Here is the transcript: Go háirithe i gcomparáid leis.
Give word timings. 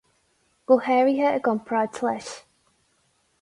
Go 0.69 0.77
háirithe 0.85 1.27
i 1.35 1.43
gcomparáid 1.49 2.01
leis. 2.09 2.31